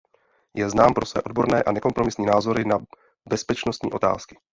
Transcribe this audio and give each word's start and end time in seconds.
Je 0.53 0.69
znám 0.69 0.93
pro 0.93 1.05
své 1.05 1.21
odborné 1.21 1.63
a 1.63 1.71
nekompromisní 1.71 2.25
názory 2.25 2.65
na 2.65 2.79
bezpečnostní 3.29 3.91
otázky. 3.91 4.37